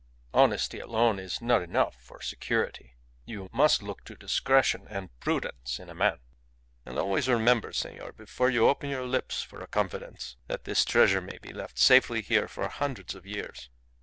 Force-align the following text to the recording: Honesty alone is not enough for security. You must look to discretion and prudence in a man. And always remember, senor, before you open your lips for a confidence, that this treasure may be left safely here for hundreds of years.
Honesty 0.33 0.79
alone 0.79 1.19
is 1.19 1.43
not 1.43 1.61
enough 1.61 1.95
for 2.01 2.23
security. 2.23 2.95
You 3.23 3.49
must 3.53 3.83
look 3.83 4.03
to 4.05 4.15
discretion 4.15 4.87
and 4.89 5.11
prudence 5.19 5.77
in 5.77 5.91
a 5.91 5.93
man. 5.93 6.17
And 6.87 6.97
always 6.97 7.29
remember, 7.29 7.71
senor, 7.71 8.11
before 8.11 8.49
you 8.49 8.67
open 8.67 8.89
your 8.89 9.05
lips 9.05 9.43
for 9.43 9.61
a 9.61 9.67
confidence, 9.67 10.37
that 10.47 10.63
this 10.63 10.85
treasure 10.85 11.21
may 11.21 11.37
be 11.37 11.53
left 11.53 11.77
safely 11.77 12.23
here 12.23 12.47
for 12.47 12.67
hundreds 12.67 13.13
of 13.13 13.27
years. 13.27 13.69